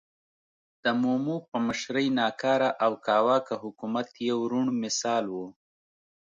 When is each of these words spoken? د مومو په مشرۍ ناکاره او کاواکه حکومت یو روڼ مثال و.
د 0.83 0.85
مومو 1.01 1.37
په 1.49 1.57
مشرۍ 1.67 2.07
ناکاره 2.19 2.69
او 2.85 2.91
کاواکه 3.05 3.55
حکومت 3.63 4.07
یو 4.31 4.39
روڼ 4.51 4.67
مثال 4.83 5.25
و. 5.33 5.35